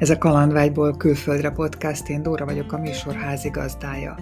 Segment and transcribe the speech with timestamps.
[0.00, 4.16] Ez a Kalandvágyból külföldre podcast, én Dóra vagyok a műsor házigazdája.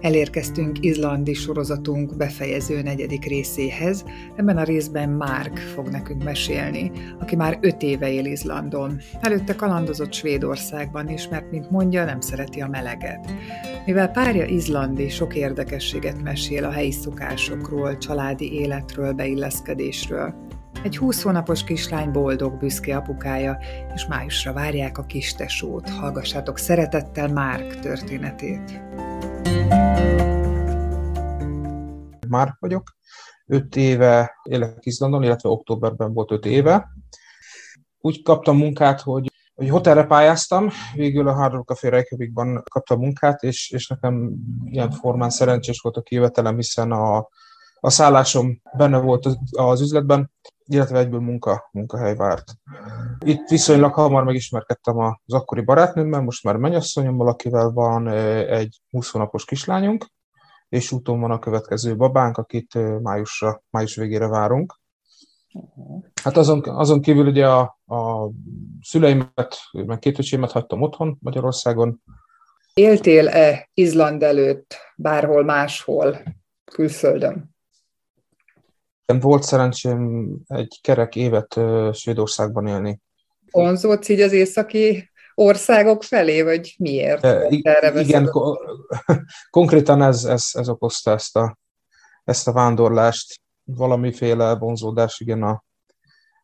[0.00, 4.04] Elérkeztünk izlandi sorozatunk befejező negyedik részéhez.
[4.36, 6.90] Ebben a részben Márk fog nekünk mesélni,
[7.20, 9.00] aki már öt éve él Izlandon.
[9.20, 13.32] Előtte kalandozott Svédországban is, mert, mint mondja, nem szereti a meleget.
[13.86, 20.47] Mivel párja izlandi, sok érdekességet mesél a helyi szokásokról, családi életről, beilleszkedésről.
[20.82, 23.58] Egy 20 hónapos kislány boldog, büszke apukája,
[23.94, 25.88] és májusra várják a kistesót.
[25.88, 28.82] Hallgassátok szeretettel Márk történetét.
[32.28, 32.96] Márk vagyok.
[33.46, 36.88] Öt éve élek Izlandon, illetve októberben volt öt éve.
[38.00, 43.70] Úgy kaptam munkát, hogy hogy hotelre pályáztam, végül a Hard Café Reykjavikban kaptam munkát, és,
[43.70, 44.32] és nekem
[44.64, 47.28] ilyen formán szerencsés volt a kivetelem, hiszen a,
[47.80, 50.30] a szállásom benne volt az, az üzletben,
[50.68, 52.52] illetve egyből munka, munkahely várt.
[53.24, 58.08] Itt viszonylag hamar megismerkedtem az akkori barátnőmmel, most már mennyasszonyommal, akivel van
[58.48, 60.06] egy 20 hónapos kislányunk,
[60.68, 64.80] és úton van a következő babánk, akit májusra, május végére várunk.
[66.22, 68.30] Hát azon, azon kívül ugye a, a
[68.80, 72.02] szüleimet, meg két öcsémet hagytam otthon Magyarországon.
[72.74, 76.22] Éltél-e Izland előtt bárhol máshol
[76.64, 77.56] külföldön?
[79.16, 81.60] Volt szerencsém egy kerek évet
[81.92, 83.00] Svédországban élni.
[83.50, 87.24] Vonzódsz így az északi országok felé, vagy miért?
[87.24, 88.58] erre igen, ko-
[89.50, 91.58] konkrétan ez, ez, ez okozta ezt a,
[92.24, 95.64] ezt a vándorlást, valamiféle vonzódás, igen, a,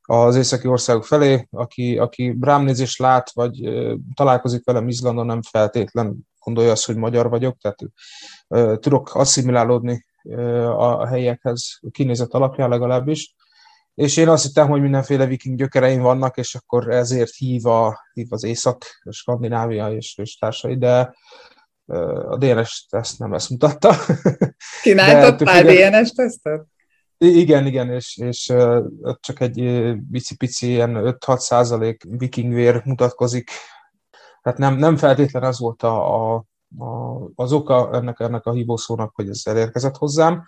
[0.03, 5.27] az északi országok felé, aki, aki rám néz és lát, vagy uh, találkozik velem Izlandon,
[5.27, 7.79] nem feltétlen gondolja azt, hogy magyar vagyok, tehát
[8.49, 10.05] uh, tudok asszimilálódni
[10.77, 13.35] a helyekhez kinézett alapján legalábbis.
[13.95, 18.27] És én azt hittem, hogy mindenféle viking gyökereim vannak, és akkor ezért hív, a, hív
[18.31, 21.15] az Észak, a Skandinávia és, és társai, de
[22.29, 23.95] a DNS teszt nem ezt mutatta.
[24.83, 26.67] Csináltottál DNS tesztet?
[27.19, 28.53] Igen, igen, és, és
[29.21, 33.51] csak egy pici-pici ilyen 5-6 százalék vikingvér mutatkozik.
[34.43, 36.45] Tehát nem, nem feltétlenül az volt a, a,
[36.79, 40.45] a, az oka ennek, ennek a hívószónak, hogy ez elérkezett hozzám,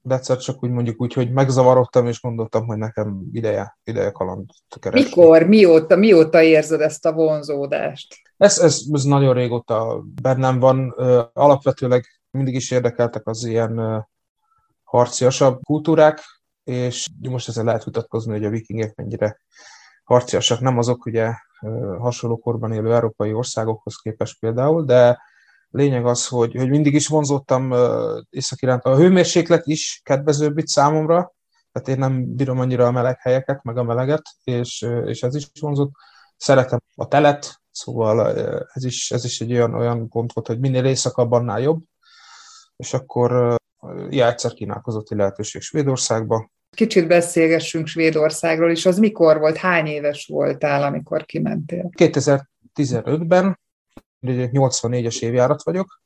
[0.00, 4.50] de egyszer csak úgy mondjuk úgy, hogy megzavarodtam, és gondoltam, hogy nekem ideje, ideje kaland
[4.80, 5.08] keresni.
[5.08, 8.16] Mikor, mióta, mióta érzed ezt a vonzódást?
[8.36, 10.90] Ez, ez, ez nagyon régóta bennem van.
[11.32, 14.06] Alapvetőleg mindig is érdekeltek az ilyen
[14.84, 16.20] harciasabb kultúrák,
[16.64, 19.40] és most ezzel lehet vitatkozni, hogy a vikingek mennyire
[20.04, 20.60] harciasak.
[20.60, 21.32] Nem azok ugye
[21.98, 25.20] hasonló korban élő európai országokhoz képest például, de
[25.76, 27.74] lényeg az, hogy, hogy mindig is vonzottam
[28.30, 28.84] észak iránt.
[28.84, 31.34] A hőmérséklet is kedvezőbb itt számomra,
[31.72, 35.50] tehát én nem bírom annyira a meleg helyeket, meg a meleget, és, és ez is
[35.60, 35.90] vonzott.
[36.36, 38.36] Szeretem a telet, szóval
[38.72, 41.82] ez is, ez is egy olyan, olyan pont volt, hogy minél északabb, annál jobb.
[42.76, 43.56] És akkor
[44.10, 46.50] ja, egyszer kínálkozott egy lehetőség Svédországba.
[46.70, 48.86] Kicsit beszélgessünk Svédországról is.
[48.86, 49.56] Az mikor volt?
[49.56, 51.90] Hány éves voltál, amikor kimentél?
[51.98, 53.58] 2015-ben
[54.22, 56.00] 84-es évjárat vagyok,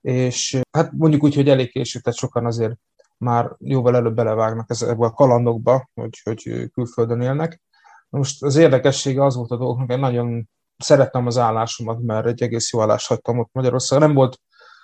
[0.00, 2.74] és hát mondjuk úgy, hogy elég késő, tehát sokan azért
[3.16, 7.62] már jóval előbb belevágnak ezekbe a kalandokba, hogy, hogy külföldön élnek.
[8.08, 12.72] Most az érdekessége az volt a dolgoknak, hogy nagyon szerettem az állásomat, mert egy egész
[12.72, 14.06] jó állást hagytam ott Magyarországon.
[14.06, 14.40] Nem volt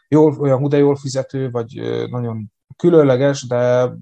[0.08, 1.74] jól, olyan de jól fizető, vagy
[2.10, 3.92] nagyon különleges, de...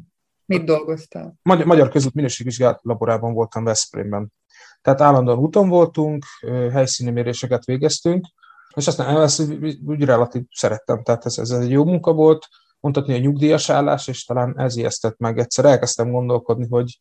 [0.44, 1.34] Mit dolgoztál?
[1.42, 4.32] Magyar, Magyar Közút Minőségvizsgálat laborában voltam Veszprémben.
[4.80, 6.24] Tehát állandóan úton voltunk,
[6.72, 8.26] helyszíni méréseket végeztünk,
[8.75, 9.41] és aztán ezt
[9.87, 12.49] úgy relatív szerettem, tehát ez, ez egy jó munka volt,
[12.81, 15.38] mondhatni a nyugdíjas állás, és talán ez ijesztett meg.
[15.38, 17.00] Egyszer elkezdtem gondolkodni, hogy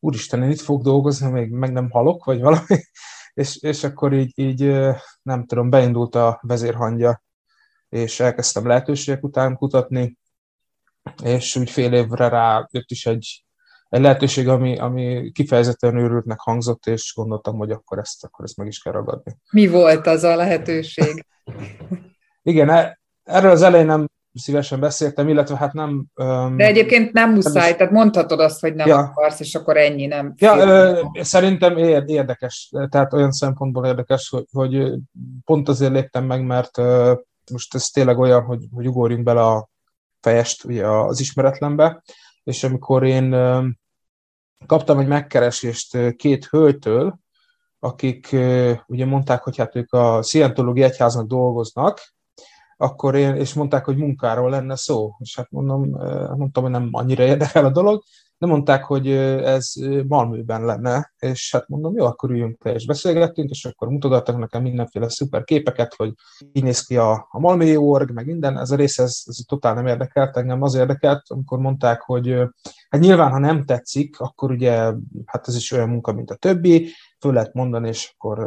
[0.00, 2.84] úristen, én itt fog dolgozni, még meg nem halok, vagy valami,
[3.34, 4.62] és, és akkor így, így,
[5.22, 7.22] nem tudom, beindult a vezérhangja,
[7.88, 10.18] és elkezdtem lehetőségek után kutatni,
[11.22, 13.45] és úgy fél évre rá jött is egy,
[13.88, 18.66] egy lehetőség, ami, ami kifejezetten őrültnek hangzott, és gondoltam, hogy akkor ezt, akkor ezt meg
[18.66, 19.36] is kell ragadni.
[19.50, 21.26] Mi volt az a lehetőség?
[22.42, 26.06] Igen, e, erről az elején nem szívesen beszéltem, illetve hát nem...
[26.14, 27.76] Um, De egyébként nem muszáj, is...
[27.76, 28.98] tehát mondhatod azt, hogy nem ja.
[28.98, 30.34] akarsz, és akkor ennyi nem.
[30.36, 31.76] Ja, ö, szerintem
[32.06, 34.92] érdekes, tehát olyan szempontból érdekes, hogy, hogy
[35.44, 37.14] pont azért léptem meg, mert ö,
[37.52, 39.68] most ez tényleg olyan, hogy, hogy ugorjunk bele a
[40.20, 42.02] fejest ugye az ismeretlenbe,
[42.46, 43.30] és amikor én
[44.66, 47.18] kaptam egy megkeresést két hölgytől,
[47.78, 48.36] akik
[48.86, 52.14] ugye mondták, hogy hát ők a Szientológiai Egyháznak dolgoznak,
[52.76, 55.90] akkor én, és mondták, hogy munkáról lenne szó, és hát mondom,
[56.36, 58.02] mondtam, hogy nem annyira érdekel a dolog,
[58.38, 59.72] de mondták, hogy ez
[60.08, 64.62] Malmőben lenne, és hát mondom, jó, akkor üljünk le, és beszélgettünk, és akkor mutogattak nekem
[64.62, 66.12] mindenféle szuper képeket, hogy
[66.52, 69.74] így néz ki a, a Malmői org, meg minden, ez a rész, ez, ez totál
[69.74, 72.36] nem érdekelt, engem az érdekelt, amikor mondták, hogy
[72.88, 74.92] hát nyilván, ha nem tetszik, akkor ugye,
[75.24, 76.90] hát ez is olyan munka, mint a többi,
[77.20, 78.38] föl lehet mondani, és akkor,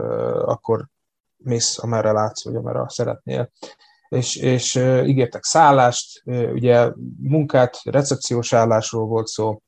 [0.46, 0.88] akkor
[1.38, 3.52] mész, amerre látsz, vagy amerre szeretnél.
[4.10, 4.76] És, és
[5.06, 6.92] ígértek szállást, ugye
[7.22, 9.60] munkát, recepciós állásról volt szó,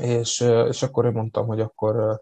[0.00, 2.20] és, és akkor én mondtam, hogy akkor,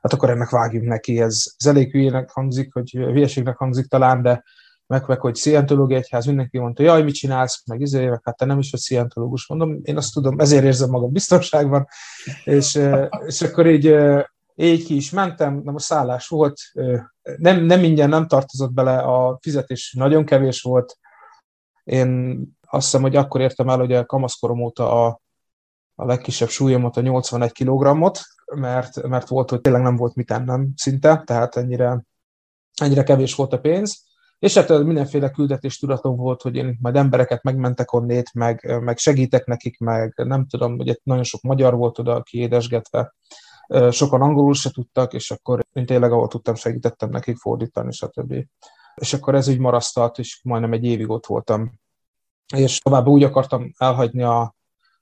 [0.00, 4.44] hát akkor ennek vágjunk neki, ez, ez elég hülyének hangzik, hogy hülyeségnek hangzik talán, de
[4.86, 8.58] meg, meg hogy szientológiai egyház, mindenki mondta, jaj, mit csinálsz, meg izé, hát te nem
[8.58, 11.86] is vagy szientológus, mondom, én azt tudom, ezért érzem magam biztonságban,
[12.44, 12.80] és,
[13.26, 13.94] és akkor így,
[14.54, 16.60] így ki is mentem, nem a szállás volt,
[17.36, 20.98] nem, nem ingyen nem tartozott bele, a fizetés nagyon kevés volt,
[21.84, 25.20] én azt hiszem, hogy akkor értem el, hogy a kamaszkorom óta a
[25.96, 28.20] a legkisebb súlyomat, a 81 kg-ot,
[28.54, 32.04] mert, mert volt, hogy tényleg nem volt mit ennem szinte, tehát ennyire,
[32.80, 34.04] ennyire kevés volt a pénz.
[34.38, 39.46] És hát mindenféle küldetés tudatom volt, hogy én majd embereket megmentek onnét, meg, meg segítek
[39.46, 43.14] nekik, meg nem tudom, hogy nagyon sok magyar volt oda kiédesgetve,
[43.90, 48.34] sokan angolul se tudtak, és akkor én tényleg ahol tudtam, segítettem nekik fordítani, stb.
[48.94, 51.72] És akkor ez úgy marasztalt, és majdnem egy évig ott voltam.
[52.54, 54.55] És tovább úgy akartam elhagyni a,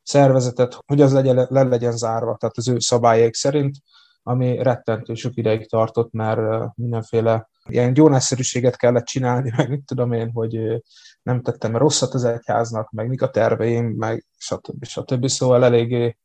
[0.05, 3.77] szervezetet, hogy az legyen, le legyen zárva, tehát az ő szabályaik szerint,
[4.23, 10.31] ami rettentő sok ideig tartott, mert mindenféle ilyen gyónászerűséget kellett csinálni, meg mit tudom én,
[10.31, 10.83] hogy
[11.23, 14.85] nem tettem rosszat az egyháznak, meg mik a terveim, meg stb.
[14.85, 15.27] stb.
[15.27, 16.17] Szóval eléggé,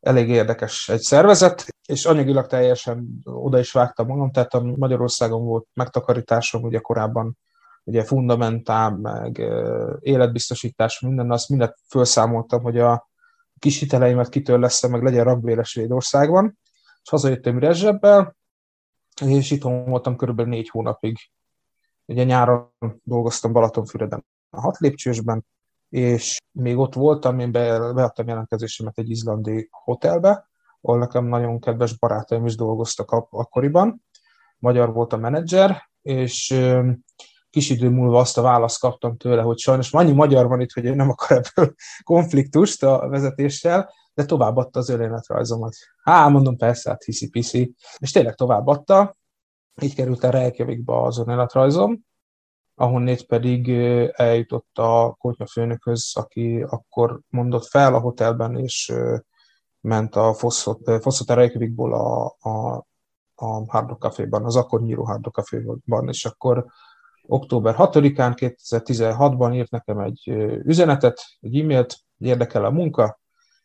[0.00, 5.66] elég érdekes egy szervezet, és anyagilag teljesen oda is vágtam magam, tehát a Magyarországon volt
[5.72, 7.38] megtakarításom, ugye korábban
[7.88, 9.38] ugye fundamentál, meg
[10.00, 13.08] életbiztosítás, minden, azt mindent felszámoltam, hogy a
[13.58, 16.58] kis hiteleimet kitörlesztem, meg legyen rakbéle Svédországban,
[17.02, 17.86] és hazajöttem üres
[19.24, 21.16] és itthon voltam körülbelül négy hónapig.
[22.06, 25.46] Ugye nyáron dolgoztam Balatonfüreden a hat lépcsősben,
[25.88, 30.48] és még ott voltam, én be, beadtam jelentkezésemet egy izlandi hotelbe,
[30.80, 34.04] ahol nekem nagyon kedves barátaim is dolgoztak akkoriban.
[34.58, 36.54] Magyar volt a menedzser, és
[37.50, 40.84] kis idő múlva azt a választ kaptam tőle, hogy sajnos annyi magyar van itt, hogy
[40.84, 45.74] ő nem akar ebből konfliktust a vezetéssel, de továbbadta az önéletrajzomat.
[46.02, 47.74] Há, mondom, persze, hát hiszi-piszi.
[47.98, 49.16] És tényleg továbbadta,
[49.80, 52.06] így került a Reykjavikba az önéletrajzom,
[52.74, 53.70] ahonnét pedig
[54.12, 55.16] eljutott a
[55.52, 58.92] főnökhöz, aki akkor mondott fel a hotelben, és
[59.80, 62.86] ment a Fosszot, Fosszot a Reykjavikból a, a,
[63.34, 65.52] a Hard Rock az akkor nyíró Hard Rock
[66.06, 66.66] és akkor
[67.28, 70.28] október 6-án 2016-ban írt nekem egy
[70.64, 73.20] üzenetet, egy e-mailt, hogy érdekel a munka.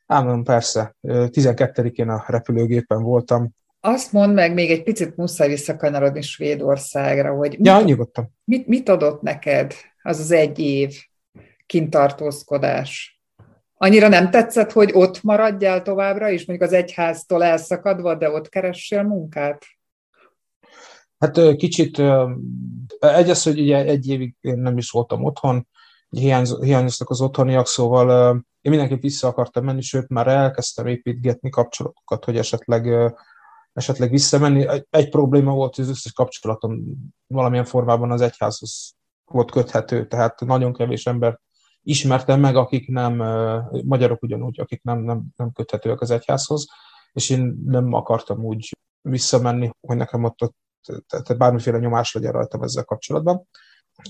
[0.06, 3.50] Ám persze, 12-én a repülőgépen voltam.
[3.80, 8.34] Azt mondd meg, még egy picit muszáj visszakanyarodni Svédországra, hogy mit, ja, nyugodtan.
[8.44, 10.96] Mit, mit adott neked az az egy év
[11.66, 13.22] kintartózkodás?
[13.78, 19.04] Annyira nem tetszett, hogy ott maradjál továbbra is, mondjuk az egyháztól elszakadva, de ott keressél
[19.04, 19.66] munkát?
[21.24, 22.00] Hát kicsit,
[23.00, 25.68] egy az, hogy ugye egy évig én nem is voltam otthon,
[26.10, 32.38] hiányoztak az otthoniak, szóval én mindenképp vissza akartam menni, sőt már elkezdtem építgetni kapcsolatokat, hogy
[32.38, 33.14] esetleg,
[33.74, 34.68] esetleg visszamenni.
[34.90, 36.84] Egy probléma volt, hogy az összes kapcsolatom
[37.28, 38.94] valamilyen formában az egyházhoz
[39.26, 41.40] volt köthető, tehát nagyon kevés ember
[41.82, 43.16] ismertem meg, akik nem,
[43.86, 46.66] magyarok ugyanúgy, akik nem, nem, nem köthetőek az egyházhoz,
[47.14, 48.70] és én nem akartam úgy
[49.02, 50.62] visszamenni, hogy nekem ott, ott
[51.08, 53.48] tehát bármiféle nyomás legyen rajtam ezzel kapcsolatban.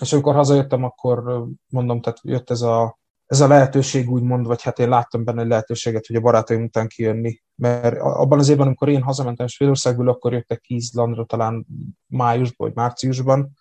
[0.02, 4.80] És amikor hazajöttem, akkor mondom, tehát jött ez a, ez a lehetőség úgymond, vagy hát
[4.80, 7.42] én láttam benne egy lehetőséget, hogy a barátaim után kijönni.
[7.56, 11.66] Mert abban az évben, amikor én hazamentem Svédországból, akkor jöttek ki Izlandra talán
[12.08, 13.52] májusban vagy márciusban,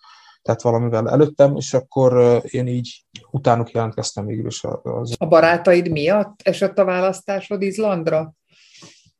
[0.41, 4.63] tehát valamivel előttem, és akkor én így utánuk jelentkeztem végül is.
[4.83, 5.15] Az...
[5.17, 8.33] A barátaid miatt esett a választásod Izlandra?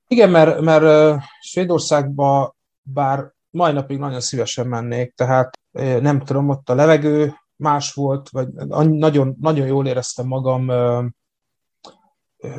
[0.07, 5.60] Igen, mert, mert Svédországba bár mai napig nagyon szívesen mennék, tehát
[6.01, 8.48] nem tudom, ott a levegő más volt, vagy
[8.88, 10.72] nagyon, nagyon jól éreztem magam,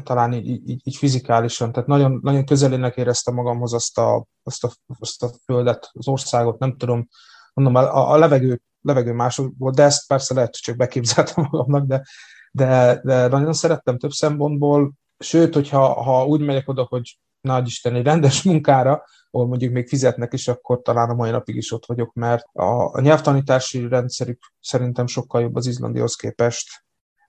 [0.03, 4.71] talán így, így, így fizikálisan, tehát nagyon, nagyon közelének éreztem magamhoz azt a, azt, a,
[4.99, 7.09] azt a földet, az országot, nem tudom,
[7.55, 11.87] mondom, a, a levegő, levegő más volt, de ezt persze lehet, hogy csak beképzeltem magamnak,
[11.87, 12.03] de,
[12.51, 18.43] de, de nagyon szerettem több szempontból, sőt, hogyha ha úgy megyek oda, hogy nagy rendes
[18.43, 22.45] munkára, ahol mondjuk még fizetnek is, akkor talán a mai napig is ott vagyok, mert
[22.53, 26.85] a, a nyelvtanítási rendszerük szerintem sokkal jobb az izlandihoz képest,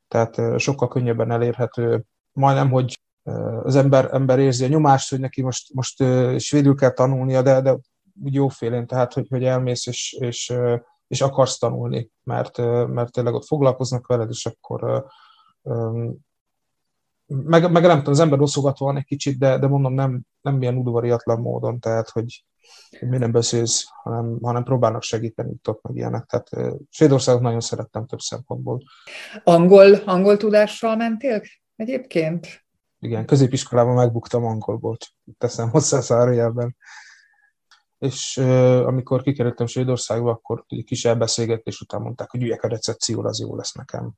[0.07, 2.99] tehát sokkal könnyebben elérhető, majdnem, hogy
[3.63, 6.03] az ember, ember érzi a nyomást, hogy neki most, most
[6.37, 7.77] svédül kell tanulnia, de, de
[8.23, 10.53] úgy jófélén, tehát hogy, hogy elmész és, és,
[11.07, 12.57] és akarsz tanulni, mert,
[12.87, 15.05] mert tényleg ott foglalkoznak veled, és akkor
[17.27, 20.61] meg, meg nem tudom, az ember rosszogat van egy kicsit, de, de mondom, nem, nem
[20.61, 22.45] ilyen udvariatlan módon, tehát, hogy,
[22.99, 26.25] mi nem beszélsz, hanem, hanem próbálnak segíteni itt meg ilyenek.
[26.25, 28.81] Tehát Svédországot nagyon szerettem több szempontból.
[29.43, 31.41] Angol, angol tudással mentél
[31.75, 32.65] egyébként?
[32.99, 34.97] Igen, középiskolában megbuktam angolból,
[35.37, 36.75] teszem hozzá zárójelben.
[37.97, 38.37] És
[38.85, 43.55] amikor kikerültem Svédországba, akkor egy kis elbeszélgetés után mondták, hogy üljek a recepcióra, az jó
[43.55, 44.13] lesz nekem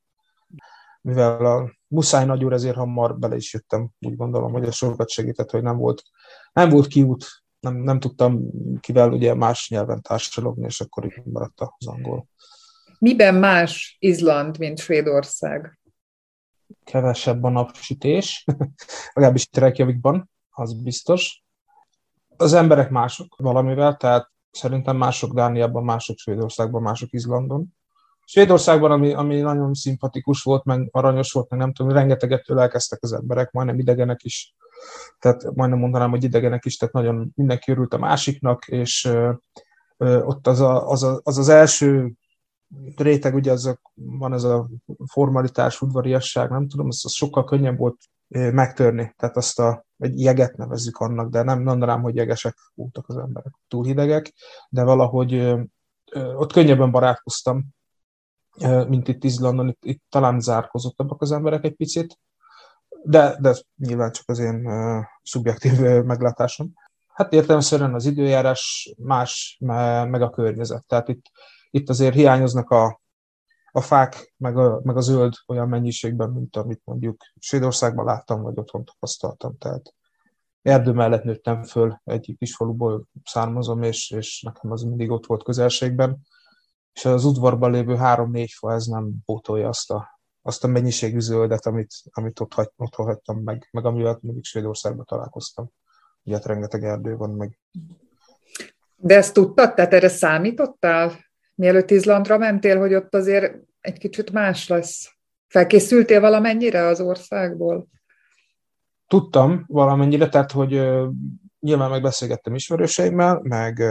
[1.00, 3.90] mivel a muszáj nagy úr, ezért hamar bele is jöttem.
[4.00, 6.02] Úgy gondolom, hogy a sokat segített, hogy nem volt,
[6.52, 7.26] nem volt kiút,
[7.60, 8.50] nem, nem tudtam
[8.80, 12.28] kivel ugye más nyelven társalogni, és akkor így maradt az angol.
[12.98, 15.78] Miben más Izland, mint Svédország?
[16.84, 18.44] Kevesebb a napsütés,
[19.12, 21.42] legalábbis Reykjavikban, az biztos.
[22.36, 27.76] Az emberek mások valamivel, tehát szerintem mások Dániában, mások Svédországban, mások Izlandon.
[28.30, 33.12] Svédországban, ami, ami nagyon szimpatikus volt, meg aranyos volt, meg nem tudom, rengetegettől elkezdtek az
[33.12, 34.54] emberek, majdnem idegenek is,
[35.18, 40.46] tehát majdnem mondanám, hogy idegenek is, tehát nagyon mindenki örült a másiknak, és ö, ott
[40.46, 42.12] az, a, az, a, az az első
[42.96, 44.68] réteg, ugye az a, van ez a
[45.06, 50.56] formalitás, udvariasság, nem tudom, az, az sokkal könnyebb volt megtörni, tehát azt a, egy jeget
[50.56, 54.32] nevezzük annak, de nem mondanám, hogy jegesek voltak az emberek, túl hidegek,
[54.68, 55.62] de valahogy ö,
[56.34, 57.76] ott könnyebben barátkoztam,
[58.88, 62.18] mint itt Izlandon, itt, itt talán zárkozottabbak az emberek egy picit,
[63.02, 66.72] de, de nyilván csak az én uh, szubjektív uh, meglátásom.
[67.06, 70.84] Hát értelemszerűen az időjárás más, meg a környezet.
[70.86, 71.24] Tehát itt,
[71.70, 73.00] itt azért hiányoznak a,
[73.70, 78.58] a fák, meg a, meg a zöld olyan mennyiségben, mint amit mondjuk Svédországban láttam, vagy
[78.58, 79.58] otthon tapasztaltam.
[79.58, 79.94] Tehát
[80.62, 85.42] erdő mellett nőttem föl, egy kis faluból származom, és, és nekem az mindig ott volt
[85.42, 86.18] közelségben
[86.98, 91.66] és az udvarban lévő három-négy fa ez nem pótolja azt a, azt a mennyiségű zöldet,
[91.66, 95.70] amit, amit ott, hagy, ott hagytam meg, meg amivel mondjuk Svédországban találkoztam.
[96.22, 97.58] Ugye hát rengeteg erdő van meg.
[98.96, 99.74] De ezt tudtad?
[99.74, 101.12] Tehát erre számítottál?
[101.54, 105.12] Mielőtt Izlandra mentél, hogy ott azért egy kicsit más lesz?
[105.46, 107.88] Felkészültél valamennyire az országból?
[109.06, 110.70] Tudtam valamennyire, tehát hogy
[111.60, 113.82] nyilván megbeszélgettem ismerőseimmel, meg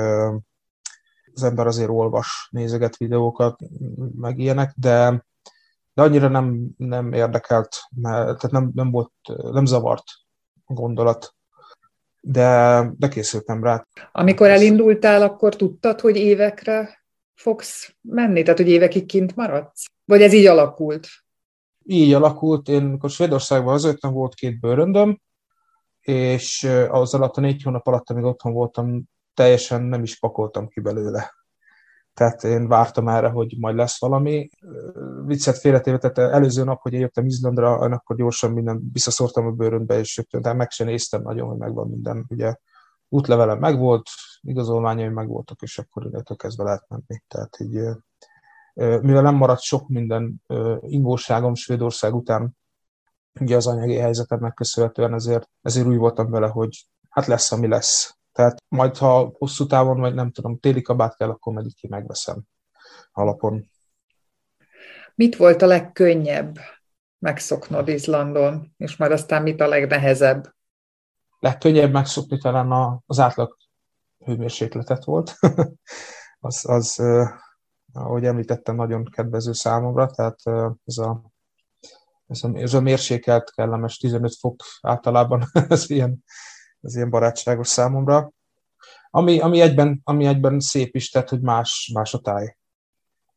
[1.38, 3.60] az ember azért olvas, nézeget videókat,
[4.16, 5.26] meg ilyenek, de,
[5.94, 9.12] de annyira nem, nem érdekelt, mert, tehát nem, nem volt,
[9.52, 10.04] nem zavart
[10.66, 11.36] a gondolat.
[12.22, 13.88] De, de készültem rá.
[14.12, 18.42] Amikor elindultál, akkor tudtad, hogy évekre fogsz menni?
[18.44, 19.86] Tehát, hogy évekig kint maradsz?
[20.06, 21.08] Vagy ez így alakult?
[21.84, 22.68] Így alakult.
[22.68, 25.22] Én akkor Svédországban azért nem volt két bőröndöm,
[26.02, 29.04] és az alatt a négy hónap alatt, amíg otthon voltam,
[29.38, 31.36] teljesen nem is pakoltam ki belőle.
[32.14, 34.50] Tehát én vártam erre, hogy majd lesz valami.
[35.26, 40.00] Viccet félretéve, tehát előző nap, hogy én jöttem Izlandra, akkor gyorsan minden visszaszortam a bőröntbe,
[40.00, 42.26] és jöttem, de meg sem néztem nagyon, hogy megvan minden.
[42.30, 42.56] Ugye
[43.10, 44.10] útlevelem megvolt,
[44.42, 47.22] igazolványaim megvoltak, és akkor innentől kezdve lehet menni.
[47.28, 47.80] Tehát így,
[49.02, 50.42] mivel nem maradt sok minden
[50.80, 52.58] ingóságom Svédország után,
[53.40, 58.17] ugye az anyagi helyzetemnek köszönhetően, ezért, ezért úgy voltam vele, hogy hát lesz, ami lesz.
[58.38, 62.44] Tehát majd, ha hosszú távon, vagy nem tudom, téli kabát kell, akkor meg ki megveszem
[63.12, 63.72] alapon.
[65.16, 66.58] Mit volt a legkönnyebb
[67.20, 70.56] megszoknod Izlandon, és majd aztán mit a legnehezebb?
[71.40, 73.58] Legkönnyebb megszokni talán az átlag
[74.26, 75.36] hőmérsékletet volt.
[76.40, 77.04] az, az,
[77.94, 80.40] ahogy említettem, nagyon kedvező számomra, tehát
[80.86, 81.22] ez a,
[82.28, 86.24] ez a, ez a mérsékelt, kellemes 15 fok általában, ez ilyen
[86.88, 88.32] ez ilyen barátságos számomra.
[89.10, 92.58] Ami, ami, egyben, ami egyben szép is, tehát, hogy más, más a táj.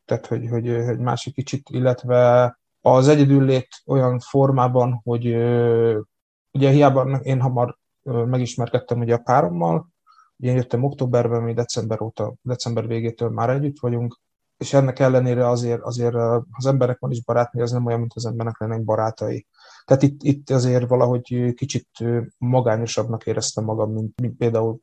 [0.05, 5.27] Tehát, hogy, hogy, hogy más egy kicsit, illetve az egyedüllét olyan formában, hogy
[6.51, 9.89] ugye hiába én hamar megismerkedtem ugye a párommal,
[10.37, 14.21] ugye én jöttem októberben, mi december óta, december végétől már együtt vagyunk,
[14.61, 16.15] és ennek ellenére azért, azért
[16.51, 19.47] az emberek van is barátnő, az nem olyan, mint az embernek lennek barátai.
[19.85, 21.89] Tehát itt, itt azért valahogy kicsit
[22.39, 24.79] magányosabbnak éreztem magam, mint, mint például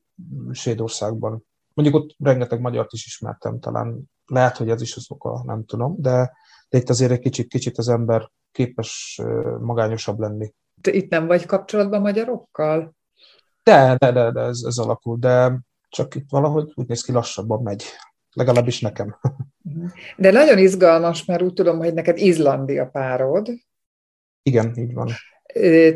[0.51, 1.43] Svédországban.
[1.74, 5.96] Mondjuk ott rengeteg magyart is ismertem, talán lehet, hogy ez is az oka, nem tudom,
[5.98, 6.31] de,
[6.69, 9.22] de itt azért egy kicsit, kicsit az ember képes
[9.60, 10.53] magányosabb lenni.
[10.81, 12.96] Te itt nem vagy kapcsolatban magyarokkal?
[13.63, 17.62] De, de, de, de ez, ez alakul, de csak itt valahogy úgy néz ki lassabban
[17.62, 17.84] megy.
[18.34, 19.15] Legalábbis nekem.
[20.17, 23.50] De nagyon izgalmas, mert úgy tudom, hogy neked Izlandi a párod.
[24.43, 25.09] Igen, így van.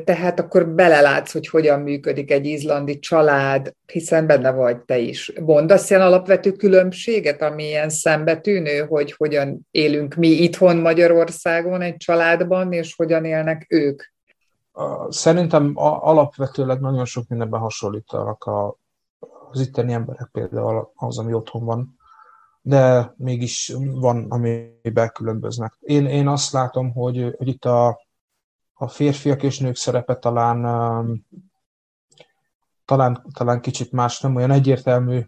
[0.03, 5.33] Tehát akkor belelátsz, hogy hogyan működik egy izlandi család, hiszen benne vagy te is.
[5.41, 12.73] Mondasz ilyen alapvető különbséget, ami ilyen szembetűnő, hogy hogyan élünk mi itthon Magyarországon egy családban,
[12.73, 14.03] és hogyan élnek ők?
[15.09, 18.49] Szerintem alapvetőleg nagyon sok mindenben hasonlítanak
[19.51, 21.99] az itteni emberek például az, ami otthon van,
[22.61, 25.77] de mégis van, amiben különböznek.
[25.79, 28.01] Én, én azt látom, hogy, hogy itt a,
[28.73, 30.61] a férfiak és nők szerepe talán,
[32.85, 35.25] talán, talán kicsit más, nem olyan egyértelmű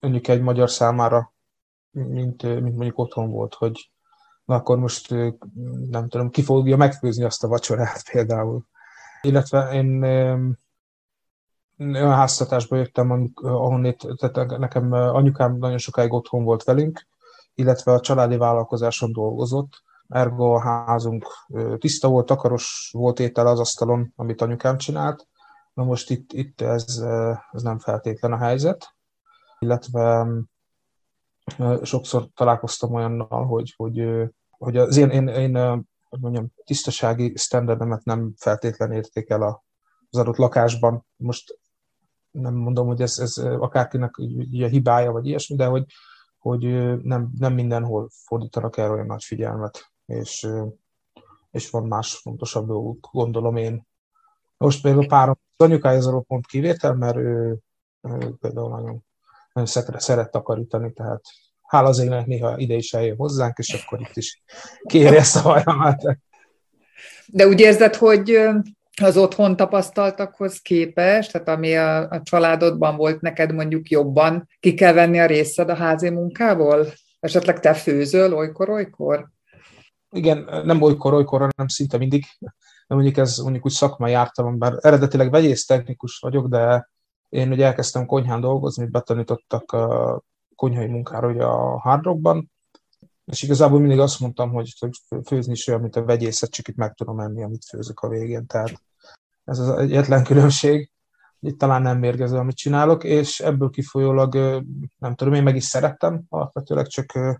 [0.00, 1.32] mondjuk egy magyar számára,
[1.90, 3.90] mint, mint mondjuk otthon volt, hogy
[4.44, 5.10] na akkor most
[5.90, 8.64] nem tudom, ki fogja megfőzni azt a vacsorát például.
[9.22, 10.04] Illetve én
[11.80, 17.06] olyan háztatásba jöttem, ahonnét, tehát nekem anyukám nagyon sokáig otthon volt velünk,
[17.54, 21.26] illetve a családi vállalkozáson dolgozott, ergo a házunk
[21.78, 25.26] tiszta volt, takaros volt étel az asztalon, amit anyukám csinált.
[25.74, 27.02] Na most itt, itt ez,
[27.50, 28.94] ez nem feltétlen a helyzet,
[29.58, 30.26] illetve
[31.82, 34.04] sokszor találkoztam olyannal, hogy, hogy,
[34.50, 35.86] hogy az én, én, én
[36.20, 39.62] mondjam, tisztasági standardemet nem feltétlen érték el
[40.10, 41.06] az adott lakásban.
[41.16, 41.59] Most
[42.30, 44.22] nem mondom, hogy ez, ez akárkinek a
[44.66, 45.84] hibája, vagy ilyesmi, de hogy,
[46.38, 46.62] hogy
[47.02, 50.48] nem, nem mindenhol fordítanak erre olyan nagy figyelmet, és,
[51.50, 53.86] és van más fontosabb dolgok, gondolom én.
[54.56, 57.58] Most például az anyukája pont kivétel, mert ő,
[58.00, 59.04] ő például nagyon,
[59.52, 61.22] nagyon szeret, szeret takarítani, tehát
[61.62, 64.42] hála az égnek néha ide is eljön hozzánk, és akkor itt is
[64.82, 66.18] kéri ezt a hajamát.
[67.26, 68.48] De úgy érzed, hogy
[69.02, 74.92] az otthon tapasztaltakhoz képest, tehát ami a, a családodban volt neked mondjuk jobban, ki kell
[74.92, 76.86] venni a részed a házi munkából?
[77.20, 79.28] Esetleg te főzöl olykor-olykor?
[80.10, 82.24] Igen, nem olykor-olykor, hanem szinte mindig.
[82.38, 86.88] De mondjuk ez mondjuk úgy szakmai ártalom, bár eredetileg vegyész technikus vagyok, de
[87.28, 90.22] én ugye elkezdtem konyhán dolgozni, betanítottak a
[90.54, 92.50] konyhai munkára ugye a Hard Rockban,
[93.24, 94.72] és igazából mindig azt mondtam, hogy
[95.26, 98.46] főzni is olyan, mint a vegyészet, csak itt meg tudom enni, amit főzök a végén.
[98.46, 98.82] Tehát
[99.50, 100.90] ez az egyetlen különbség.
[101.40, 104.34] Itt talán nem mérgező, amit csinálok, és ebből kifolyólag
[104.98, 107.38] nem tudom, én meg is szerettem alapvetőleg, csak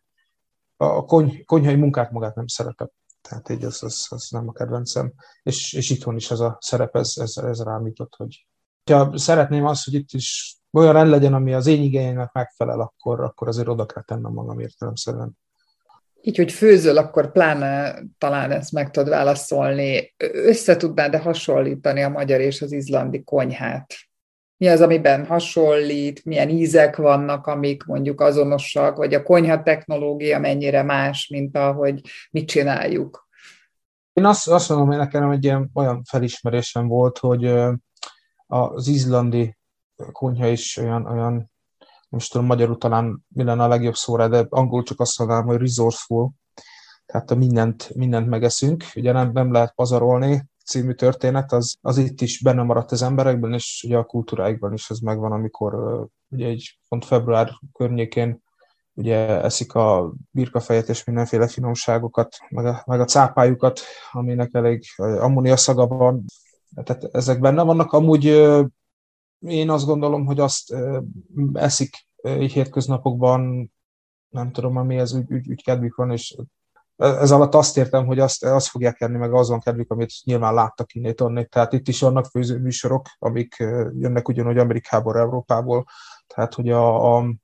[0.76, 2.88] a kony, konyhai munkát magát nem szeretem.
[3.20, 5.12] Tehát így az, az, az nem a kedvencem.
[5.42, 8.46] És, és itthon is ez a szerep, ez, ez, ez rám jutott, hogy
[8.84, 13.20] ha szeretném azt, hogy itt is olyan rend legyen, ami az én igényemnek megfelel, akkor,
[13.20, 15.38] akkor azért oda kell tennem magam értelemszerűen.
[16.22, 20.14] Így, hogy főzöl, akkor pláne talán ezt meg tudod válaszolni.
[20.32, 23.94] Össze tudnád-e hasonlítani a magyar és az izlandi konyhát?
[24.56, 30.82] Mi az, amiben hasonlít, milyen ízek vannak, amik mondjuk azonosak, vagy a konyha technológia mennyire
[30.82, 33.28] más, mint ahogy mit csináljuk?
[34.12, 37.52] Én azt, azt mondom, hogy nekem egy ilyen olyan felismerésem volt, hogy
[38.46, 39.56] az izlandi
[40.12, 41.50] konyha is olyan, olyan
[42.10, 45.58] most tudom magyarul talán mi lenne a legjobb szóra, de angol csak azt mondanám, hogy
[45.58, 46.30] resourceful,
[47.06, 52.20] tehát a mindent, mindent megeszünk, ugye nem, nem lehet pazarolni, című történet, az, az itt
[52.20, 55.74] is benne maradt az emberekben, és ugye a kultúráikban is ez megvan, amikor
[56.28, 58.42] ugye egy pont február környékén
[58.94, 63.80] ugye eszik a birkafejet és mindenféle finomságokat, meg a, meg a cápájukat,
[64.12, 66.24] aminek elég ammónia szaga van.
[66.84, 67.92] Tehát ezek benne vannak.
[67.92, 68.26] Amúgy
[69.40, 70.74] én azt gondolom, hogy azt
[71.52, 73.72] eszik így hétköznapokban,
[74.28, 76.36] nem tudom, ami ez úgy, úgy, úgy kedvük van, és
[76.96, 80.94] ez alatt azt értem, hogy azt, azt fogják enni, meg azon kedvük, amit nyilván láttak
[80.94, 81.50] innét onnét.
[81.50, 83.54] Tehát itt is vannak főzőműsorok, amik
[83.98, 85.86] jönnek ugyanúgy Amerikából, Európából.
[86.26, 87.34] Tehát, hogy a, a,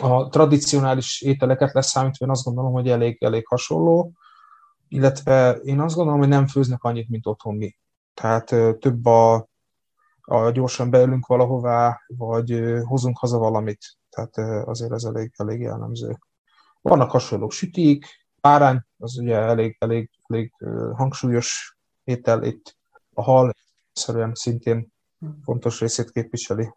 [0.00, 4.12] a tradicionális ételeket leszámítva, én azt gondolom, hogy elég, elég hasonló,
[4.88, 7.76] illetve én azt gondolom, hogy nem főznek annyit, mint otthon mi.
[8.14, 8.44] Tehát
[8.78, 9.48] több a,
[10.24, 13.96] a gyorsan beülünk valahová, vagy hozunk haza valamit.
[14.10, 16.18] Tehát azért ez elég, elég jellemző.
[16.80, 18.06] Vannak hasonlók sütik,
[18.40, 20.52] párány, az ugye elég, elég, elég
[20.94, 22.76] hangsúlyos étel itt.
[23.14, 23.52] A hal
[23.92, 24.92] szerűen szintén
[25.42, 26.72] fontos részét képviseli.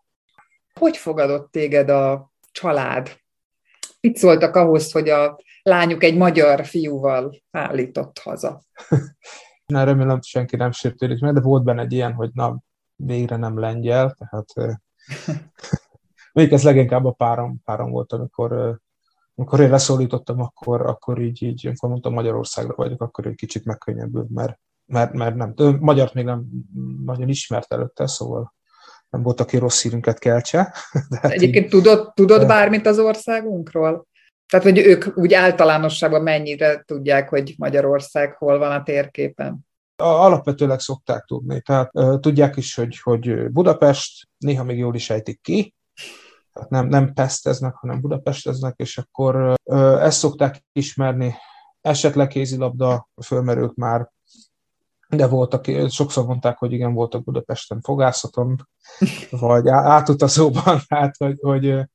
[0.73, 3.19] Hogy fogadott téged a család?
[3.99, 8.61] Mit szóltak ahhoz, hogy a lányuk egy magyar fiúval állított haza?
[9.65, 12.57] Na, remélem, senki nem sértődik meg, de volt benne egy ilyen, hogy na,
[12.97, 14.77] végre nem lengyel, tehát
[16.33, 18.79] még ez leginkább a párom, párom volt, amikor,
[19.35, 24.29] amikor én leszólítottam, akkor, akkor így, így, amikor mondtam Magyarországra vagyok, akkor egy kicsit megkönnyebbült,
[24.29, 26.45] mert, mert, mert nem, magyart még nem
[27.05, 28.55] nagyon ismert előtte, szóval
[29.09, 30.73] nem volt, aki rossz hírünket keltse.
[31.09, 32.45] De hát Egyébként így, tudod, tudod de...
[32.45, 34.07] bármit az országunkról?
[34.47, 39.66] Tehát, hogy ők úgy általánosságban mennyire tudják, hogy Magyarország hol van a térképen?
[39.97, 45.75] Alapvetőleg szokták tudni, tehát tudják is, hogy, hogy Budapest, néha még jól is ejtik ki,
[46.53, 49.53] tehát nem, nem peszteznek, hanem budapesteznek, és akkor
[49.99, 51.35] ezt szokták ismerni.
[51.81, 54.11] Esetleg kézilabda fölmerült már,
[55.09, 58.67] de voltak, sokszor mondták, hogy igen, voltak Budapesten fogászaton,
[59.29, 61.87] vagy átutazóban, hát, hogy, hogy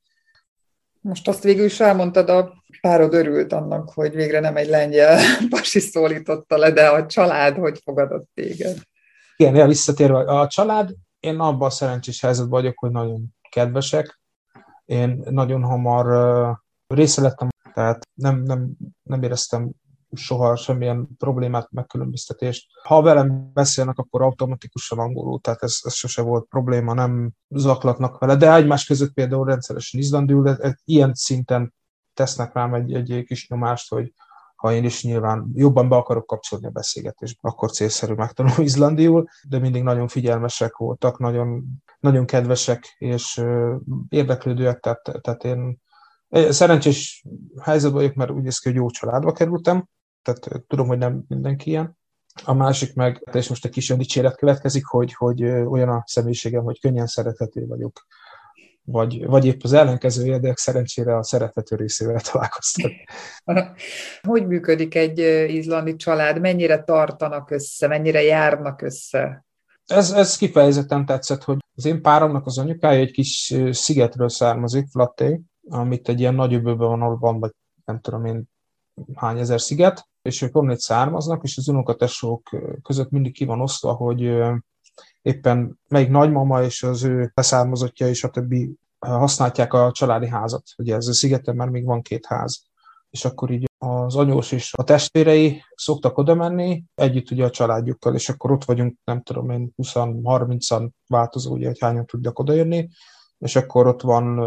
[1.03, 5.79] most azt végül is elmondtad, a párod örült annak, hogy végre nem egy lengyel pasi
[5.79, 8.77] szólította le, de a család hogy fogadott téged?
[9.35, 14.19] Igen, ja, visszatérve, a család, én abban a szerencsés helyzetben vagyok, hogy nagyon kedvesek.
[14.85, 18.71] Én nagyon hamar uh, része lettem, tehát nem, nem,
[19.03, 19.71] nem éreztem
[20.13, 22.67] soha semmilyen problémát, megkülönböztetést.
[22.83, 28.35] Ha velem beszélnek, akkor automatikusan angolul, tehát ez, ez sose volt probléma, nem zaklatnak vele,
[28.35, 31.73] de egymás között például rendszeresen izlandul, de ilyen szinten
[32.13, 34.13] tesznek rám egy, egy kis nyomást, hogy
[34.55, 39.59] ha én is nyilván jobban be akarok kapcsolni a beszélgetésbe, akkor célszerű megtanulni izlandiul, de
[39.59, 41.63] mindig nagyon figyelmesek voltak, nagyon,
[41.99, 43.43] nagyon kedvesek és
[44.09, 45.81] érdeklődőek, tehát, tehát én
[46.49, 47.25] szerencsés
[47.61, 49.87] helyzetben vagyok, mert úgy néz ki, hogy jó családba kerültem,
[50.23, 51.97] tehát tudom, hogy nem mindenki ilyen.
[52.43, 56.79] A másik meg, és most egy kis dicséret következik, hogy, hogy olyan a személyiségem, hogy
[56.79, 58.05] könnyen szerethető vagyok.
[58.85, 62.91] Vagy, vagy épp az ellenkezője, de szerencsére a szerethető részével találkoztak.
[64.21, 65.19] Hogy működik egy
[65.53, 66.39] izlandi család?
[66.39, 67.87] Mennyire tartanak össze?
[67.87, 69.45] Mennyire járnak össze?
[69.85, 75.41] Ez, ez kifejezetten tetszett, hogy az én páromnak az anyukája egy kis szigetről származik, Flatté,
[75.69, 77.51] amit egy ilyen nagy öbölben van, ahol van, vagy
[77.85, 78.43] nem tudom én,
[79.15, 82.49] hány ezer sziget, és ők onnét származnak, és az unokatesók
[82.81, 84.31] között mindig ki van osztva, hogy
[85.21, 90.63] éppen melyik nagymama és az ő leszármazottja és a többi használják a családi házat.
[90.77, 92.63] Ugye ez a szigeten már még van két ház.
[93.09, 98.13] És akkor így az anyós és a testvérei szoktak oda menni, együtt ugye a családjukkal,
[98.15, 102.89] és akkor ott vagyunk, nem tudom én, 20-30-an változó, ugye, hogy hányan tudjak odajönni,
[103.43, 104.39] és akkor ott van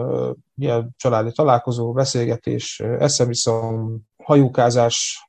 [0.55, 5.29] ugye, családi találkozó, beszélgetés, eszemiszom, hajókázás,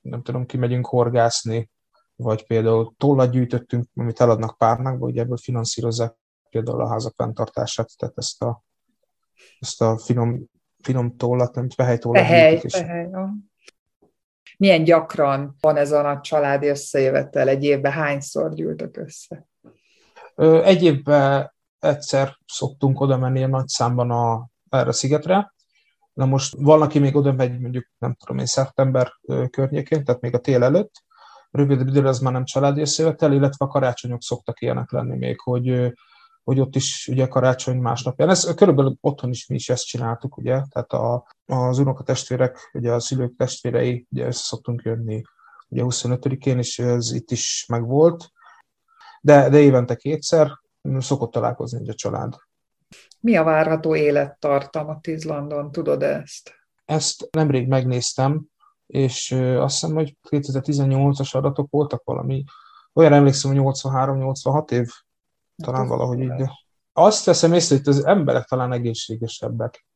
[0.00, 1.70] nem tudom, kimegyünk horgászni,
[2.16, 6.14] vagy például tollat gyűjtöttünk, amit eladnak párnak, vagy ebből finanszírozzák
[6.50, 8.62] például a házak fenntartását, tehát ezt a,
[9.58, 10.44] ezt a finom,
[10.82, 12.22] finom tollat, nem fehelytollat.
[12.22, 13.10] Fehely, fehely,
[14.58, 17.48] Milyen gyakran van ez a nagy családi összejövetel?
[17.48, 19.46] Egy évben hányszor gyűltök össze?
[20.64, 25.54] Egy évben egyszer szoktunk oda menni a nagy számban a, erre a szigetre,
[26.16, 29.12] Na most valaki még oda megy, mondjuk nem tudom én, szeptember
[29.50, 31.04] környékén, tehát még a tél előtt,
[31.50, 35.92] rövid időre az már nem családi összejövetel, illetve a karácsonyok szoktak ilyenek lenni még, hogy,
[36.44, 38.28] hogy ott is ugye karácsony másnapján.
[38.28, 43.00] Ez körülbelül otthon is mi is ezt csináltuk, ugye, tehát a, az unokatestvérek, ugye a
[43.00, 45.22] szülők testvérei, ugye össze szoktunk jönni.
[45.68, 48.30] Ugye 25-én, és ez itt is megvolt,
[49.20, 50.60] de, de évente kétszer
[50.98, 52.34] szokott találkozni a család.
[53.20, 56.54] Mi a várható élettartam a Izlandon, tudod ezt?
[56.84, 58.44] Ezt nemrég megnéztem,
[58.86, 62.44] és azt hiszem, hogy 2018-as adatok voltak valami,
[62.92, 64.88] olyan emlékszem, hogy 83-86 év,
[65.56, 66.50] talán hát valahogy így.
[66.92, 69.86] Azt veszem észre, hogy az emberek talán egészségesebbek.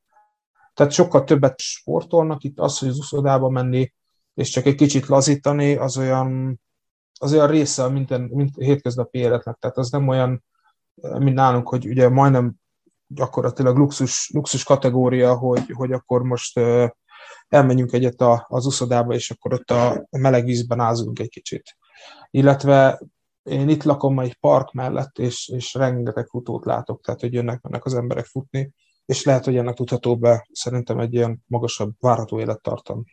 [0.75, 3.93] Tehát sokkal többet sportolnak itt, az, hogy az uszodába menni,
[4.35, 6.61] és csak egy kicsit lazítani, az olyan,
[7.21, 9.57] az olyan része a minden, mint a hétköznapi életnek.
[9.57, 10.45] Tehát az nem olyan,
[11.19, 12.55] mint nálunk, hogy ugye majdnem
[13.07, 16.61] gyakorlatilag luxus, luxus kategória, hogy, hogy akkor most
[17.49, 21.77] elmenjünk egyet az uszodába, és akkor ott a meleg vízben ázunk egy kicsit.
[22.31, 23.01] Illetve
[23.43, 27.85] én itt lakom egy park mellett, és, és rengeteg futót látok, tehát hogy jönnek mennek
[27.85, 28.73] az emberek futni,
[29.05, 33.05] és lehet, hogy ennek tudható be szerintem egy ilyen magasabb várható élettartam.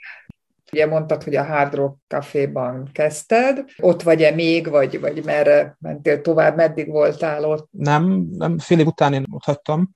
[0.71, 3.65] Ugye mondtad, hogy a Hard Rock Caféban kezdted.
[3.77, 7.67] Ott vagy-e még, vagy, vagy merre mentél tovább, meddig voltál ott?
[7.71, 9.95] Nem, nem fél év után én ott hagytam,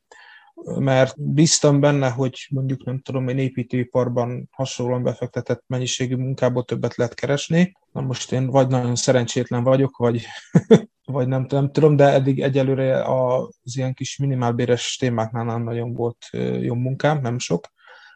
[0.64, 7.14] mert bíztam benne, hogy mondjuk nem tudom, én építőiparban hasonlóan befektetett mennyiségű munkából többet lehet
[7.14, 7.74] keresni.
[7.92, 10.26] Na most én vagy nagyon szerencsétlen vagyok, vagy,
[11.06, 16.18] vagy nem, nem tudom, de eddig egyelőre az ilyen kis minimálbéres témáknál nem nagyon volt
[16.60, 17.68] jó munkám, nem sok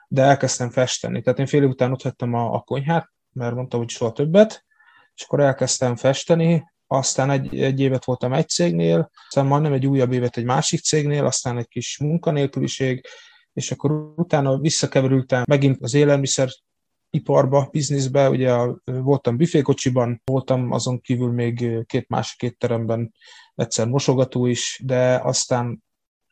[0.08, 1.22] de elkezdtem festeni.
[1.22, 4.66] Tehát én fél év után ott hagytam a, a konyhát, mert mondtam, hogy soha többet,
[5.16, 10.12] és akkor elkezdtem festeni, aztán egy, egy évet voltam egy cégnél, aztán majdnem egy újabb
[10.12, 13.06] évet egy másik cégnél, aztán egy kis munkanélküliség,
[13.54, 16.50] és akkor utána visszakeverültem megint az élelmiszer
[17.10, 23.14] iparba, bizniszbe, ugye voltam büfékocsiban, voltam azon kívül még két másik étteremben
[23.56, 25.84] egyszer mosogató is, de aztán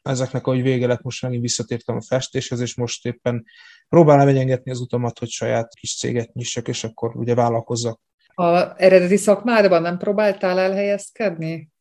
[0.03, 3.45] ezeknek, ahogy vége lett, most megint visszatértem a festéshez, és most éppen
[3.89, 8.01] próbálom megengedni az utamat, hogy saját kis céget nyissak, és akkor ugye vállalkozzak.
[8.35, 11.71] A eredeti szakmádban nem próbáltál elhelyezkedni?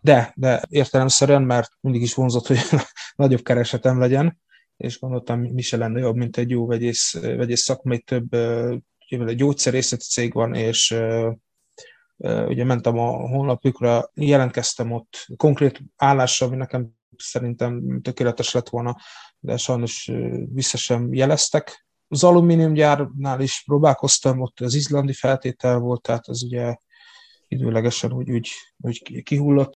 [0.00, 2.58] De, de értelemszerűen, mert mindig is vonzott, hogy
[3.16, 4.40] nagyobb keresetem legyen,
[4.76, 8.34] és gondoltam, mi se lenne jobb, mint egy jó vegyész, vegyész szakmai több
[9.08, 10.96] egy gyógyszerészeti cég van, és
[12.46, 18.96] ugye mentem a honlapjukra, jelentkeztem ott konkrét állásra, ami nekem szerintem tökéletes lett volna,
[19.38, 20.10] de sajnos
[20.52, 21.86] vissza sem jeleztek.
[22.08, 26.76] Az alumíniumgyárnál is próbálkoztam, ott az izlandi feltétel volt, tehát az ugye
[27.48, 29.76] időlegesen úgy, úgy, úgy kihullott.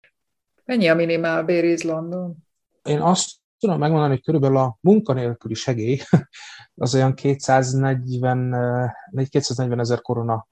[0.65, 2.37] Mennyi a minimálbér Izlandon?
[2.83, 5.99] Én azt tudom megmondani, hogy körülbelül a munkanélküli segély
[6.75, 8.91] az olyan 240,
[9.29, 10.47] 240 ezer korona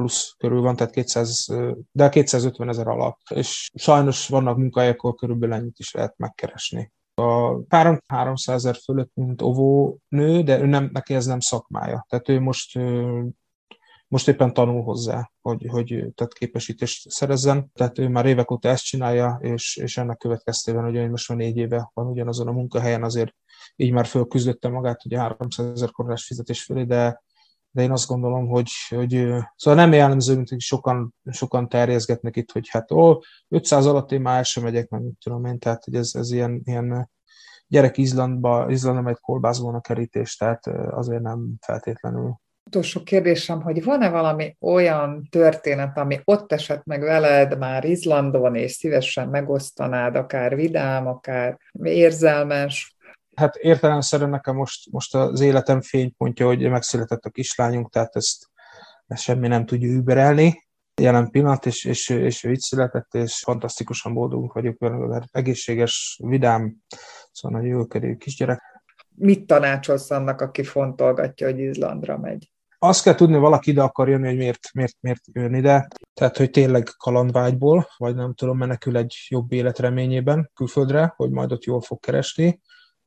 [0.00, 1.46] plusz körül van, tehát 200,
[1.92, 3.20] de 250 ezer alatt.
[3.34, 6.92] És sajnos vannak munkahelyek, ahol körülbelül ennyit is lehet megkeresni.
[7.14, 9.42] A párom 300 ezer fölött, mint
[10.08, 12.06] nő, de ő nem, neki ez nem szakmája.
[12.08, 12.78] Tehát ő most
[14.08, 17.70] most éppen tanul hozzá, hogy, hogy tehát képesítést szerezzen.
[17.74, 21.56] Tehát ő már évek óta ezt csinálja, és, és ennek következtében, hogy most már négy
[21.56, 23.34] éve van ugyanazon a munkahelyen, azért
[23.76, 27.22] így már fölküzdötte magát, hogy 300 ezer koronás fizetés fölé, de,
[27.70, 32.52] de én azt gondolom, hogy, hogy szóval nem jellemző, mint hogy sokan, sokan terjezgetnek itt,
[32.52, 35.94] hogy hát ó, 500 alatt én már el sem megyek, meg tudom én, tehát hogy
[35.94, 37.10] ez, ez ilyen, ilyen
[37.66, 44.08] gyerek Izlandba, Izlandba egy kolbászban a kerítés, tehát azért nem feltétlenül utolsó kérdésem, hogy van-e
[44.08, 51.06] valami olyan történet, ami ott esett meg veled már Izlandon, és szívesen megosztanád, akár vidám,
[51.06, 52.96] akár érzelmes?
[53.40, 58.46] Hát értelemszerűen nekem most, most az életem fénypontja, hogy megszületett a kislányunk, tehát ezt,
[59.06, 60.68] ezt semmi nem tudja überelni
[61.00, 66.76] jelen pillanat, és, és, és ő így született, és fantasztikusan boldogunk vagyok vele, egészséges, vidám,
[67.32, 68.62] szóval nagyon jó kisgyerek.
[69.14, 72.50] Mit tanácsolsz annak, aki fontolgatja, hogy Izlandra megy?
[72.82, 75.88] azt kell tudni, valaki ide akar jönni, hogy miért, miért, miért jön ide.
[76.14, 81.52] Tehát, hogy tényleg kalandvágyból, vagy nem tudom, menekül egy jobb élet reményében külföldre, hogy majd
[81.52, 82.60] ott jól fog keresni,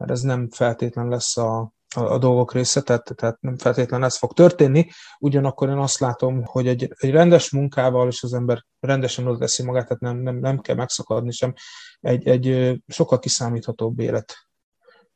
[0.04, 1.60] mert ez nem feltétlen lesz a,
[1.96, 4.90] a, a dolgok része, tehát, tehát nem feltétlenül ez fog történni.
[5.20, 9.64] Ugyanakkor én azt látom, hogy egy, egy rendes munkával is az ember rendesen oda teszi
[9.64, 11.54] magát, tehát nem, nem, nem kell megszakadni sem,
[12.00, 14.34] egy, egy sokkal kiszámíthatóbb élet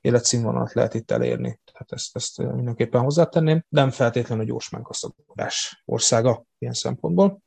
[0.01, 1.59] életszínvonalat lehet itt elérni.
[1.71, 3.63] Tehát ezt, ezt mindenképpen hozzátenném.
[3.69, 7.39] Nem feltétlenül a gyors meggazdagodás országa ilyen szempontból,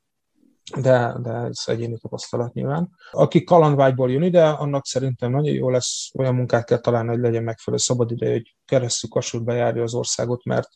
[0.77, 2.91] de, de ez egyéni tapasztalat nyilván.
[3.11, 7.43] Aki kalandvágyból jön ide, annak szerintem nagyon jó lesz, olyan munkát kell találni, hogy legyen
[7.43, 10.69] megfelelő szabadidő, hogy keresztül kasút bejárja az országot, mert,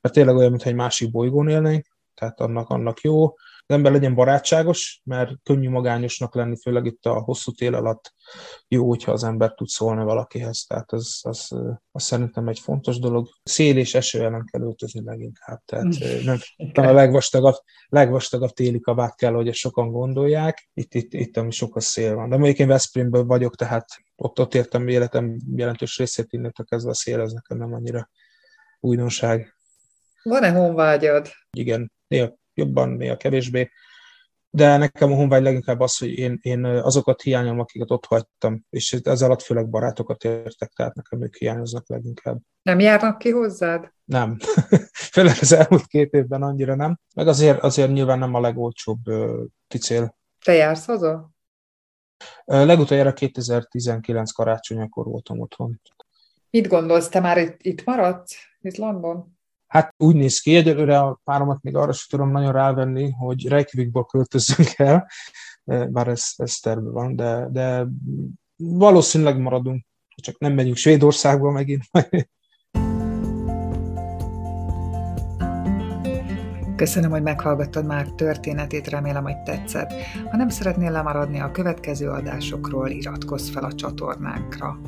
[0.00, 3.34] mert tényleg olyan, mintha egy másik bolygón élnénk, tehát annak, annak jó
[3.70, 8.14] az ember legyen barátságos, mert könnyű magányosnak lenni, főleg itt a hosszú tél alatt
[8.68, 10.64] jó, hogyha az ember tud szólni valakihez.
[10.68, 11.48] Tehát az, az,
[11.92, 13.28] az szerintem egy fontos dolog.
[13.42, 15.60] Szél és eső ellen kell öltözni leginkább.
[15.64, 16.24] Tehát mm.
[16.24, 16.38] nem,
[16.88, 17.54] a legvastagabb,
[17.88, 20.70] legvastagabb téli kabát kell, hogy ezt sokan gondolják.
[20.74, 22.28] Itt, itt, itt ami sokkal szél van.
[22.28, 26.94] De mondjuk én Veszprémből vagyok, tehát ott, ott értem életem jelentős részét innentől kezdve a
[26.94, 28.10] szél, ez nekem nem annyira
[28.80, 29.54] újdonság.
[30.22, 31.28] Van-e honvágyad?
[31.50, 33.70] Igen, néha jobban, néha kevésbé.
[34.52, 38.92] De nekem a honvágy leginkább az, hogy én, én azokat hiányom, akiket ott hagytam, és
[38.92, 42.40] ez alatt főleg barátokat értek, tehát nekem ők hiányoznak leginkább.
[42.62, 43.92] Nem járnak ki hozzád?
[44.04, 44.38] Nem.
[45.12, 46.98] főleg az elmúlt két évben annyira nem.
[47.14, 49.44] Meg azért, azért nyilván nem a legolcsóbb uh,
[49.80, 50.16] cél.
[50.44, 51.30] Te jársz haza?
[52.44, 55.80] Uh, legutoljára 2019 karácsonykor voltam otthon.
[56.50, 59.38] Mit gondolsz, te már itt, itt maradsz Izlandon?
[59.70, 64.04] Hát úgy néz ki, egyelőre a páromat még arra sem tudom nagyon rávenni, hogy Reykjavikból
[64.04, 65.06] költözzünk el,
[65.64, 67.86] bár ez, ez terve van, de, de
[68.56, 69.84] valószínűleg maradunk,
[70.16, 71.82] csak nem megyünk Svédországba megint.
[76.76, 79.92] Köszönöm, hogy meghallgattad már történetét, remélem, hogy tetszett.
[80.30, 84.80] Ha nem szeretnél lemaradni a következő adásokról, iratkozz fel a csatornánkra.